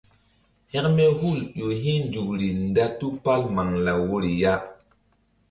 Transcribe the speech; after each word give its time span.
Hekme 0.71 1.03
hul 1.19 1.37
ƴo 1.57 1.67
hi̧ 1.81 1.95
nzukri 2.07 2.47
nda 2.65 2.85
tupal 2.97 3.41
maŋlaw 3.55 3.99
woyri 4.09 4.31
ya. 4.41 4.53